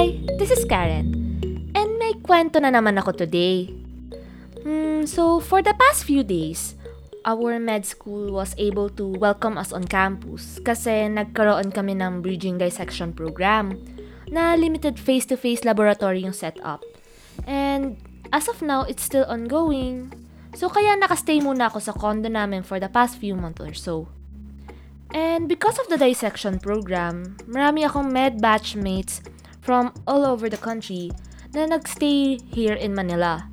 [0.00, 1.12] Hi, this is Karen.
[1.76, 3.68] And may kwento na naman ako today.
[4.64, 6.72] Hmm, so for the past few days,
[7.28, 12.56] our med school was able to welcome us on campus kasi nagkaroon kami ng bridging
[12.56, 13.76] dissection program
[14.32, 16.80] na limited face-to-face laboratory yung setup.
[17.44, 18.00] And
[18.32, 20.16] as of now, it's still ongoing.
[20.56, 24.08] So kaya nakastay muna ako sa condo namin for the past few months or so.
[25.12, 29.20] And because of the dissection program, marami akong med batchmates
[29.60, 31.12] from all over the country
[31.52, 33.48] na nagstay here in Manila.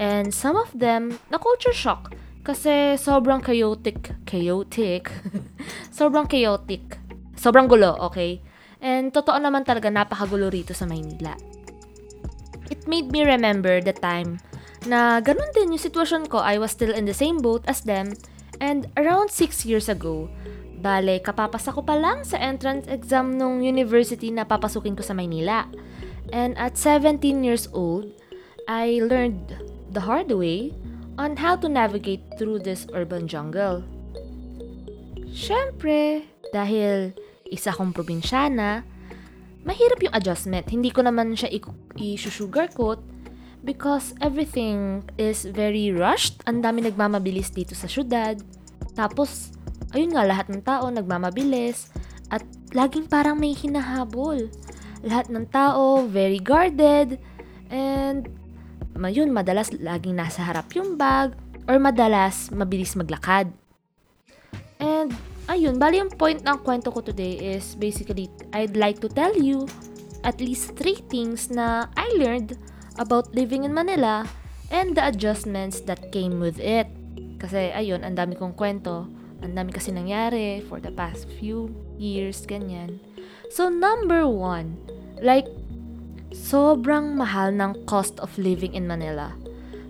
[0.00, 5.12] And some of them na culture shock kasi sobrang chaotic, chaotic,
[5.96, 6.96] sobrang chaotic,
[7.36, 8.40] sobrang gulo, okay?
[8.80, 11.36] And totoo naman talaga napakagulo rito sa Maynila.
[12.72, 14.40] It made me remember the time
[14.88, 16.40] na ganun din yung sitwasyon ko.
[16.40, 18.16] I was still in the same boat as them
[18.56, 20.32] and around 6 years ago,
[20.80, 25.68] Bale, kapapasa ko pa lang sa entrance exam nung university na papasukin ko sa Maynila.
[26.32, 28.08] And at 17 years old,
[28.64, 29.52] I learned
[29.92, 30.72] the hard way
[31.20, 33.84] on how to navigate through this urban jungle.
[35.30, 37.12] Siyempre, dahil
[37.52, 38.82] isa kong probinsyana,
[39.68, 40.64] mahirap yung adjustment.
[40.72, 41.52] Hindi ko naman siya
[42.00, 43.04] i-sugarcoat
[43.60, 46.40] because everything is very rushed.
[46.48, 48.40] Ang dami nagmamabilis dito sa syudad.
[48.96, 49.52] Tapos,
[49.94, 51.90] ayun nga, lahat ng tao nagmamabilis
[52.30, 54.50] at laging parang may hinahabol.
[55.02, 57.18] Lahat ng tao very guarded
[57.72, 58.30] and
[58.94, 61.34] mayun, madalas laging nasa harap yung bag
[61.66, 63.50] or madalas mabilis maglakad.
[64.80, 65.12] And
[65.50, 69.66] ayun, bali yung point ng kwento ko today is basically I'd like to tell you
[70.22, 72.56] at least three things na I learned
[73.00, 74.28] about living in Manila
[74.68, 76.86] and the adjustments that came with it.
[77.40, 79.08] Kasi ayun, ang dami kong kwento
[79.40, 83.00] ang dami kasi nangyari for the past few years, ganyan.
[83.50, 84.78] So, number one,
[85.18, 85.48] like,
[86.30, 89.34] sobrang mahal ng cost of living in Manila.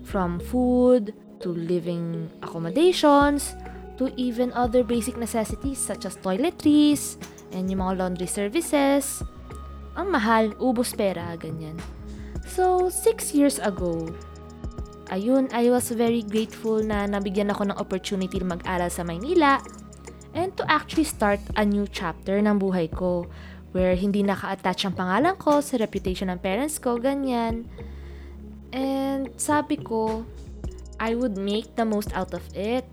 [0.07, 3.53] From food, to living accommodations,
[3.97, 7.17] to even other basic necessities such as toiletries,
[7.51, 9.21] and yung mga laundry services.
[9.97, 11.75] Ang mahal, ubos pera, ganyan.
[12.47, 14.09] So, six years ago,
[15.11, 19.59] ayun, I was very grateful na nabigyan ako ng opportunity na mag-aral sa Maynila
[20.31, 23.27] and to actually start a new chapter ng buhay ko
[23.75, 27.67] where hindi naka-attach ang pangalan ko sa reputation ng parents ko, ganyan.
[28.71, 30.23] And sabi ko,
[30.99, 32.87] I would make the most out of it.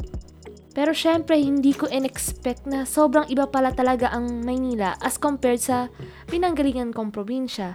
[0.75, 5.91] Pero syempre, hindi ko in-expect na sobrang iba pala talaga ang Maynila as compared sa
[6.31, 7.75] pinanggalingan kong probinsya.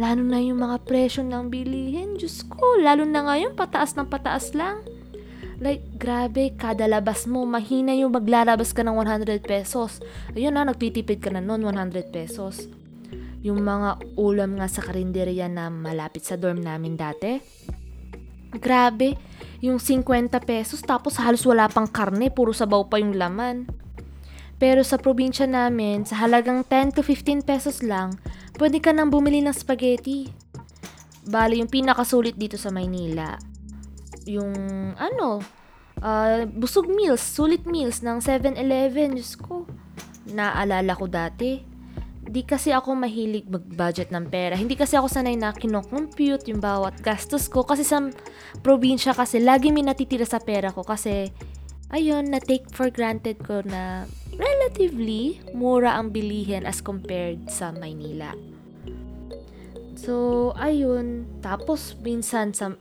[0.00, 2.16] Lalo na yung mga presyo ng bilihin.
[2.16, 4.80] Diyos ko, lalo na ngayon, pataas ng pataas lang.
[5.62, 10.00] Like, grabe, kada labas mo, mahina yung maglalabas ka ng 100 pesos.
[10.32, 12.66] Ayun na, nagtitipid ka na noon, 100 pesos.
[13.44, 17.38] Yung mga ulam nga sa karinderya na malapit sa dorm namin dati.
[18.52, 19.14] Grabe,
[19.62, 23.70] yung 50 pesos tapos halos wala pang karne, puro sabaw pa yung laman.
[24.58, 28.14] Pero sa probinsya namin, sa halagang 10 to 15 pesos lang,
[28.56, 30.28] pwede ka nang bumili ng spaghetti.
[31.22, 33.38] Bali, yung pinakasulit dito sa Maynila,
[34.26, 34.54] yung
[34.98, 35.38] ano,
[36.02, 39.14] uh, busog meals, sulit meals ng 7-Eleven.
[39.14, 39.64] Diyos ko,
[40.30, 41.62] naalala ko dati.
[42.22, 44.54] Di kasi ako mahilig mag-budget ng pera.
[44.54, 47.66] Hindi kasi ako sanay na kinocompute yung bawat gastos ko.
[47.66, 48.02] Kasi sa
[48.62, 50.86] probinsya kasi, lagi may natitira sa pera ko.
[50.86, 51.28] Kasi,
[51.90, 54.06] ayun, na-take for granted ko na
[54.36, 58.32] relatively mura ang bilihin as compared sa Maynila.
[60.02, 61.28] So, ayun.
[61.44, 62.74] Tapos, minsan sa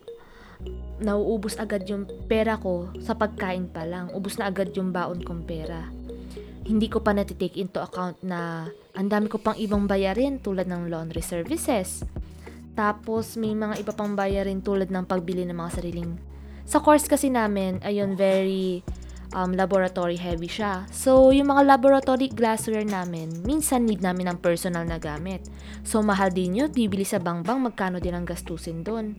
[1.02, 4.14] nauubos agad yung pera ko sa pagkain pa lang.
[4.14, 5.90] Ubus na agad yung baon kong pera.
[6.62, 10.94] Hindi ko pa natitake into account na ang dami ko pang ibang bayarin tulad ng
[10.94, 12.06] laundry services.
[12.78, 16.14] Tapos may mga iba pang bayarin tulad ng pagbili ng mga sariling...
[16.62, 18.80] Sa course kasi namin, ayun, very
[19.36, 20.88] um, laboratory heavy siya.
[20.92, 25.48] So, yung mga laboratory glassware namin, minsan need namin ng personal na gamit.
[25.84, 26.70] So, mahal din yun.
[26.72, 29.16] Bibili sa bangbang, magkano din ang gastusin doon.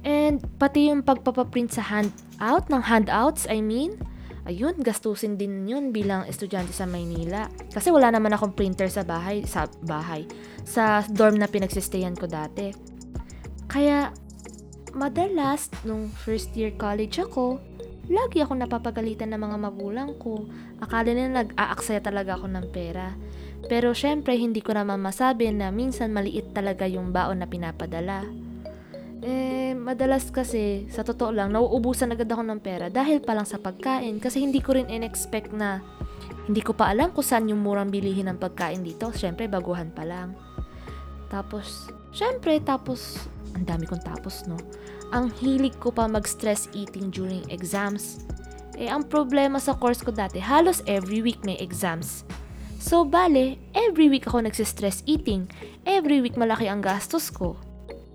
[0.00, 4.00] And, pati yung pagpapaprint sa handout, ng handouts, I mean,
[4.48, 7.52] ayun, gastusin din yun bilang estudyante sa Maynila.
[7.70, 10.24] Kasi wala naman akong printer sa bahay, sa bahay,
[10.64, 12.72] sa dorm na pinagsistayan ko dati.
[13.68, 14.10] Kaya,
[14.96, 17.60] madalas, nung first year college ako,
[18.10, 20.50] Lagi ako napapagalitan ng mga magulang ko.
[20.82, 23.14] Akala nila nag-aaksaya talaga ako ng pera.
[23.70, 28.26] Pero syempre, hindi ko naman masabi na minsan maliit talaga yung baon na pinapadala.
[29.22, 33.62] Eh, madalas kasi, sa totoo lang, nauubusan agad ako ng pera dahil pa lang sa
[33.62, 35.78] pagkain kasi hindi ko rin in-expect na
[36.50, 39.14] hindi ko pa alam kung saan yung murang bilihin ng pagkain dito.
[39.14, 40.34] Syempre, baguhan pa lang.
[41.30, 43.22] Tapos, syempre, tapos,
[43.54, 44.58] ang dami kong tapos, no?
[45.10, 48.22] Ang hilig ko pa mag-stress eating during exams.
[48.78, 52.22] Eh, ang problema sa course ko dati, halos every week may exams.
[52.78, 55.50] So, bale, every week ako nagsistress eating.
[55.82, 57.58] Every week malaki ang gastos ko.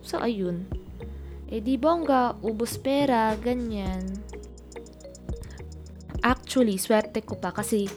[0.01, 0.65] So, ayun.
[1.51, 4.15] Eh, di bongga, ubos pera, ganyan.
[6.25, 7.91] Actually, swerte ko pa kasi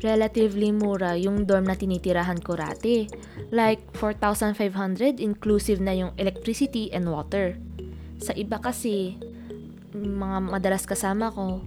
[0.00, 3.10] relatively mura yung dorm na tinitirahan ko rati.
[3.50, 7.58] Like, 4,500 inclusive na yung electricity and water.
[8.20, 9.20] Sa iba kasi,
[9.92, 11.64] mga madalas kasama ko,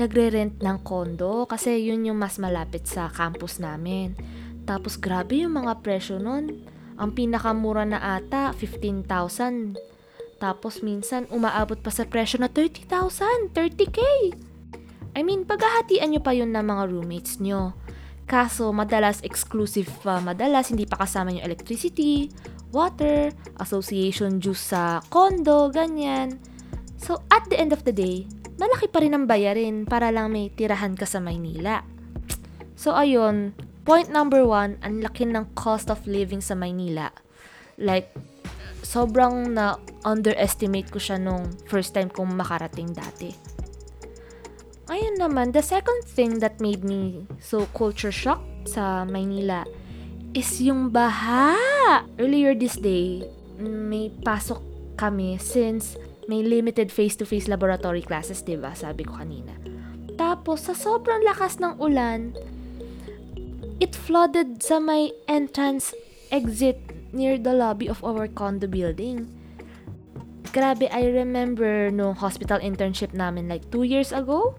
[0.00, 4.16] nagre-rent ng condo kasi yun yung mas malapit sa campus namin.
[4.64, 6.64] Tapos grabe yung mga presyo nun.
[7.00, 9.76] Ang pinakamura na ata, 15,000.
[10.40, 14.00] Tapos minsan umaabot pa sa presyo na 30,000, 30k.
[15.16, 17.76] I mean, paghahatian nyo pa yun ng mga roommates nyo.
[18.30, 22.30] Kaso, madalas exclusive pa, madalas hindi pa kasama yung electricity,
[22.70, 26.38] water, association dues sa condo, ganyan.
[26.98, 28.30] So, at the end of the day,
[28.60, 31.82] malaki pa rin ang bayarin para lang may tirahan ka sa Maynila.
[32.78, 33.52] So, ayun,
[33.84, 37.10] point number one, ang laki ng cost of living sa Maynila.
[37.80, 38.12] Like,
[38.84, 43.32] sobrang na underestimate ko siya nung first time kong makarating dati.
[44.90, 49.62] Ayun naman, the second thing that made me so culture shock sa Maynila
[50.34, 51.58] is yung baha.
[52.18, 53.26] Earlier this day,
[53.58, 54.62] may pasok
[54.94, 55.96] kami since
[56.30, 58.70] may limited face-to-face laboratory classes, 'di ba?
[58.76, 59.56] Sabi ko kanina.
[60.14, 62.36] Tapos sa sobrang lakas ng ulan,
[63.82, 65.96] it flooded sa may entrance
[66.30, 66.78] exit
[67.10, 69.26] near the lobby of our condo building.
[70.50, 74.58] Grabe, I remember no hospital internship namin like 2 years ago.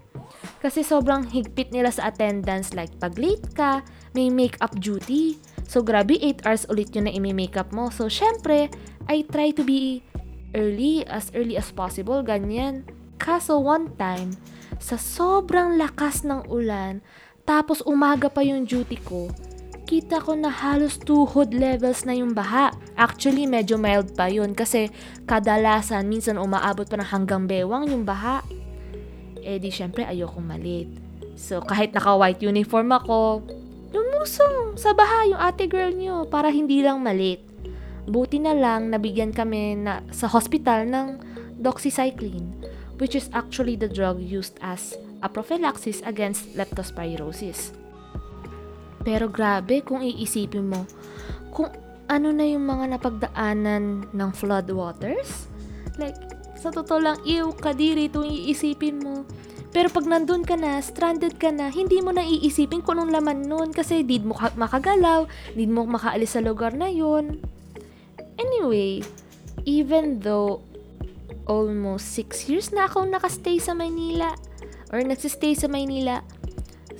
[0.64, 3.84] Kasi sobrang higpit nila sa attendance like pag late ka,
[4.16, 5.36] may makeup duty.
[5.72, 7.88] So grabe 8 hours ulit yun na imi-makeup mo.
[7.88, 8.68] So syempre,
[9.08, 10.04] I try to be
[10.52, 12.84] early as early as possible, ganyan.
[13.16, 14.36] Kaso one time,
[14.76, 17.00] sa sobrang lakas ng ulan,
[17.48, 19.32] tapos umaga pa yung duty ko,
[19.88, 22.76] kita ko na halos tuhod levels na yung baha.
[22.92, 24.92] Actually, medyo mild pa yun kasi
[25.24, 28.44] kadalasan minsan umaabot pa ng hanggang bewang yung baha
[29.42, 30.88] eh di syempre ayokong malit.
[31.34, 33.42] So kahit naka-white uniform ako,
[34.22, 37.42] lumusong sa baha yung ate girl nyo para hindi lang malit.
[38.06, 41.18] Buti na lang nabigyan kami na, sa hospital ng
[41.58, 42.54] doxycycline,
[43.02, 47.74] which is actually the drug used as a prophylaxis against leptospirosis.
[49.02, 50.86] Pero grabe kung iisipin mo,
[51.50, 51.74] kung
[52.06, 55.50] ano na yung mga napagdaanan ng flood waters,
[55.98, 56.14] like
[56.54, 59.26] sa totoo lang, ew, kadiri itong iisipin mo.
[59.72, 63.40] Pero pag nandun ka na, stranded ka na, hindi mo na iisipin kung anong laman
[63.48, 65.24] nun kasi di mo makagalaw,
[65.56, 67.40] di mo makaalis sa lugar na yun.
[68.36, 69.00] Anyway,
[69.64, 70.60] even though
[71.48, 74.36] almost 6 years na akong nakastay sa Maynila
[74.92, 76.20] or nagsistay sa Maynila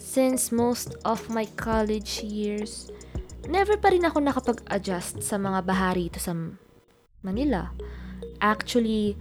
[0.00, 2.88] since most of my college years,
[3.52, 6.32] never pa rin ako nakapag-adjust sa mga bahari rito sa
[7.22, 7.70] Manila.
[8.42, 9.14] Actually,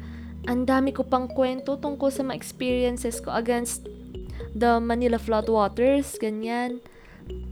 [0.50, 3.86] ang dami ko pang kwento tungkol sa mga experiences ko against
[4.58, 6.82] the Manila floodwaters, ganyan.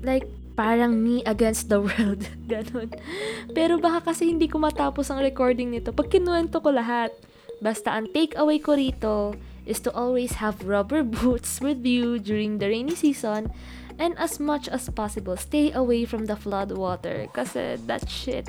[0.01, 0.25] Like,
[0.59, 2.27] parang me against the world.
[2.50, 2.91] Ganon.
[3.56, 7.16] Pero baka kasi hindi ko matapos ang recording nito pag kinuwento ko lahat.
[7.63, 9.16] Basta ang takeaway ko rito
[9.63, 13.54] is to always have rubber boots with you during the rainy season
[13.99, 18.47] and as much as possible stay away from the flood water kasi that shit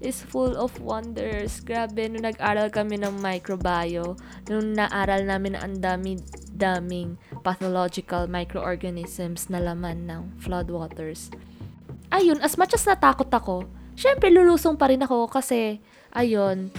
[0.00, 1.60] is full of wonders.
[1.60, 4.16] Grabe, nung nag-aral kami ng microbio,
[4.48, 11.28] nung naaral namin na ang dami-daming pathological microorganisms na laman ng floodwaters.
[12.10, 15.78] Ayun, as much as natakot ako, syempre lulusong pa rin ako kasi,
[16.16, 16.72] ayun,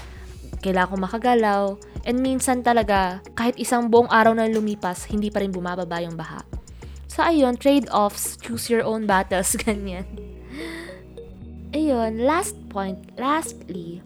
[0.60, 1.64] kailangan ko makagalaw.
[2.02, 6.42] And minsan talaga, kahit isang buong araw na lumipas, hindi pa rin bumababa yung baha.
[7.06, 10.08] So ayun, trade-offs, choose your own battles, ganyan.
[11.72, 14.04] Ayun, last point, lastly,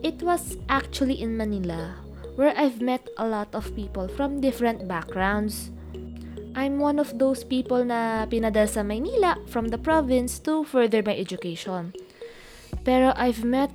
[0.00, 1.92] it was actually in Manila
[2.40, 5.68] where I've met a lot of people from different backgrounds.
[6.56, 11.12] I'm one of those people na pinadala sa Maynila from the province to further my
[11.12, 11.92] education.
[12.80, 13.74] Pero I've met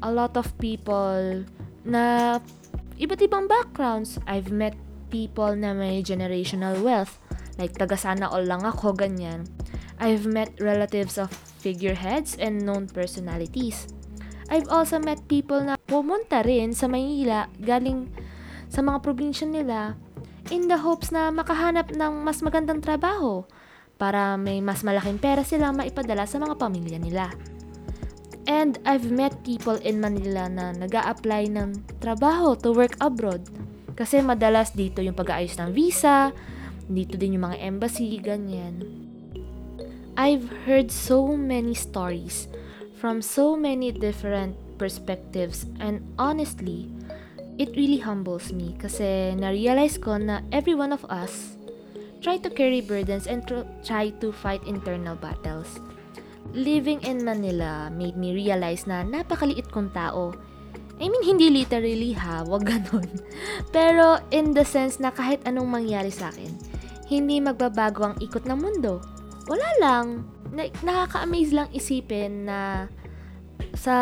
[0.00, 1.44] a lot of people
[1.84, 2.38] na
[2.96, 4.16] iba't ibang backgrounds.
[4.24, 4.78] I've met
[5.12, 7.20] people na may generational wealth.
[7.60, 9.44] Like, taga sana all lang ako, ganyan.
[10.00, 13.86] I've met relatives of figureheads and known personalities.
[14.50, 18.10] I've also met people na pumunta rin sa Maynila galing
[18.66, 19.94] sa mga probinsya nila
[20.50, 23.46] in the hopes na makahanap ng mas magandang trabaho
[23.96, 27.30] para may mas malaking pera silang maipadala sa mga pamilya nila.
[28.50, 33.46] And I've met people in Manila na nag apply ng trabaho to work abroad.
[33.94, 36.34] Kasi madalas dito yung pag-aayos ng visa,
[36.90, 39.01] dito din yung mga embassy, ganyan.
[40.12, 42.48] I've heard so many stories
[43.00, 46.92] from so many different perspectives and honestly,
[47.56, 51.56] it really humbles me kasi na-realize ko na every one of us
[52.20, 55.80] try to carry burdens and tr- try to fight internal battles.
[56.52, 60.36] Living in Manila made me realize na napakaliit kong tao.
[61.00, 63.08] I mean, hindi literally ha, wag ganun.
[63.74, 66.52] Pero in the sense na kahit anong mangyari sa akin,
[67.08, 69.00] hindi magbabago ang ikot ng mundo.
[69.50, 70.06] Wala lang.
[70.52, 72.86] Na- nakaka-amaze lang isipin na
[73.72, 73.96] sa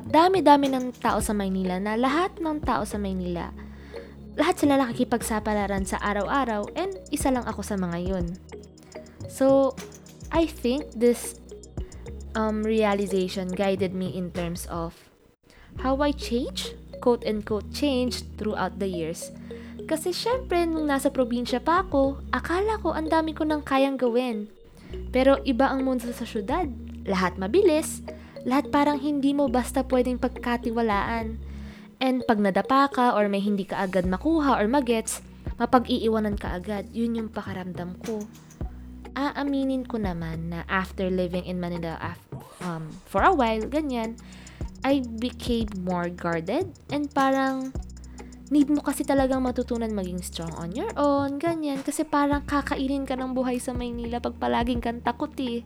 [0.00, 3.52] dami-dami ng tao sa Maynila na lahat ng tao sa Maynila
[4.34, 8.26] lahat sila nakikipagsapalaran sa araw-araw and isa lang ako sa mga yun.
[9.30, 9.78] So,
[10.34, 11.38] I think this
[12.34, 14.94] um, realization guided me in terms of
[15.78, 19.30] how I change, quote unquote, changed throughout the years.
[19.86, 24.50] Kasi syempre, nung nasa probinsya pa ako, akala ko ang dami ko nang kayang gawin.
[25.14, 26.66] Pero iba ang mundo sa syudad.
[27.04, 28.00] Lahat mabilis,
[28.44, 31.38] lahat parang hindi mo basta pwedeng pagkatiwalaan.
[32.02, 35.24] And pag nadapa ka or may hindi ka agad makuha or magets,
[35.56, 36.90] mapag-iiwanan ka agad.
[36.92, 38.24] Yun yung pakaramdam ko.
[39.14, 44.18] Aaminin ko naman na after living in Manila af- um, for a while, ganyan,
[44.84, 47.72] I became more guarded and parang
[48.52, 51.80] need mo kasi talagang matutunan maging strong on your own, ganyan.
[51.80, 55.64] Kasi parang kakainin ka ng buhay sa Maynila pag palaging kang takot eh.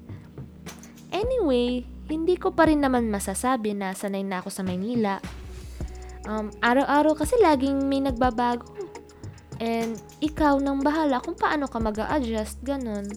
[1.11, 5.18] Anyway, hindi ko pa rin naman masasabi na sanay na ako sa Maynila.
[6.28, 8.68] Um, araw-araw kasi laging may nagbabago.
[9.58, 13.11] And ikaw nang bahala kung paano ka mag adjust ganun.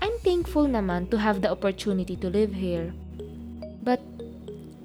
[0.00, 2.96] I'm thankful naman to have the opportunity to live here.
[3.84, 4.00] But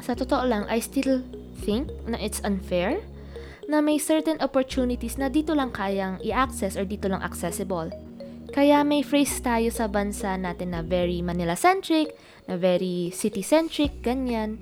[0.04, 1.24] sa totoo lang, I still
[1.64, 3.00] think na it's unfair
[3.70, 7.94] na may certain opportunities na dito lang kayang i-access or dito lang accessible.
[8.50, 12.18] Kaya may phrase tayo sa bansa natin na very Manila-centric,
[12.50, 14.58] na very city-centric, ganyan.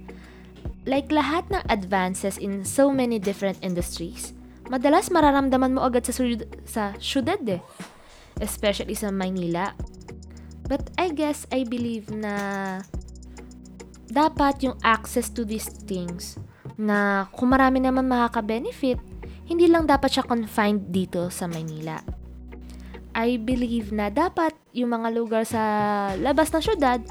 [0.84, 4.36] Like lahat ng advances in so many different industries,
[4.68, 7.64] madalas mararamdaman mo agad sa, syud- sa syudad eh.
[8.44, 9.72] Especially sa Maynila.
[10.68, 12.84] But I guess I believe na
[14.12, 16.36] dapat yung access to these things
[16.78, 19.02] na kung marami naman makaka-benefit,
[19.50, 22.00] hindi lang dapat siya confined dito sa Maynila.
[23.18, 25.62] I believe na dapat yung mga lugar sa
[26.22, 27.02] labas ng syudad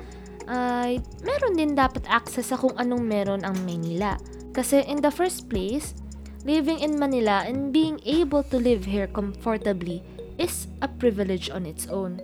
[0.46, 4.14] ay meron din dapat access sa kung anong meron ang Manila.
[4.54, 5.98] Kasi in the first place,
[6.46, 10.06] living in Manila and being able to live here comfortably
[10.38, 12.22] is a privilege on its own.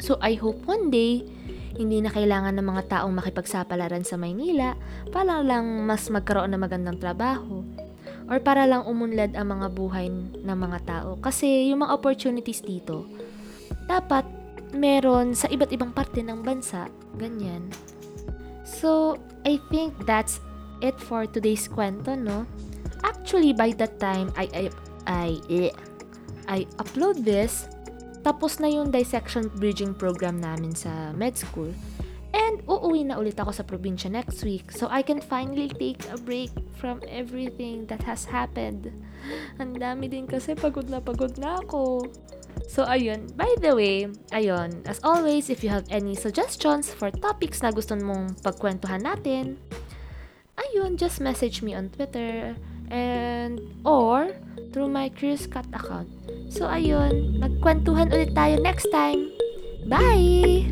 [0.00, 1.28] So I hope one day,
[1.80, 4.76] hindi na kailangan ng mga taong makipagsapalaran sa Maynila
[5.08, 7.64] para lang mas magkaroon ng magandang trabaho
[8.28, 10.12] or para lang umunlad ang mga buhay
[10.44, 11.16] ng mga tao.
[11.24, 13.08] Kasi yung mga opportunities dito,
[13.88, 14.28] dapat
[14.76, 16.86] meron sa iba't ibang parte ng bansa.
[17.16, 17.72] Ganyan.
[18.62, 20.38] So, I think that's
[20.84, 22.46] it for today's kwento, no?
[23.02, 24.64] Actually, by that time, I, I,
[25.08, 25.28] I,
[26.46, 27.66] I upload this,
[28.20, 31.72] tapos na yung dissection bridging program namin sa med school.
[32.30, 36.18] And uuwi na ulit ako sa probinsya next week so I can finally take a
[36.18, 38.94] break from everything that has happened.
[39.58, 42.06] Ang dami din kasi pagod na pagod na ako.
[42.70, 47.66] So ayun, by the way, ayun, as always, if you have any suggestions for topics
[47.66, 49.58] na gusto mong pagkwentuhan natin,
[50.54, 52.54] ayun, just message me on Twitter
[52.90, 54.34] and or
[54.74, 56.10] through my Chris Cat account.
[56.50, 59.30] So ayun, magkwentuhan ulit tayo next time.
[59.86, 60.66] Bye!